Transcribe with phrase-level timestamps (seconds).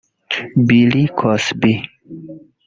[0.67, 1.73] Bill Cosby